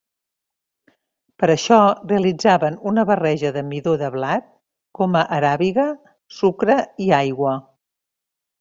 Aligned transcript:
Per 1.41 1.49
a 1.49 1.49
això, 1.55 1.77
realitzaven 2.11 2.79
una 2.93 3.03
barreja 3.11 3.53
de 3.59 3.63
midó 3.67 3.93
de 4.05 4.11
blat, 4.17 4.49
goma 5.01 5.23
aràbiga, 5.39 5.87
sucre 6.41 6.79
i 7.09 7.13
aigua. 7.23 7.57